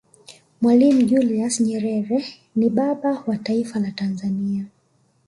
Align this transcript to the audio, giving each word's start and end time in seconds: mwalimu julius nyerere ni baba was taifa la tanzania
mwalimu 0.61 1.01
julius 1.01 1.61
nyerere 1.61 2.25
ni 2.55 2.69
baba 2.69 3.23
was 3.25 3.43
taifa 3.43 3.79
la 3.79 3.91
tanzania 3.91 4.65